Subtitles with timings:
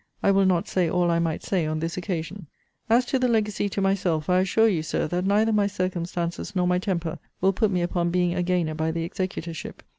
[0.23, 2.47] I will not say all I might say on this occasion.
[2.89, 6.65] As to the legacy to myself, I assure you, Sir, that neither my circumstances nor
[6.67, 9.83] my temper will put me upon being a gainer by the executorship.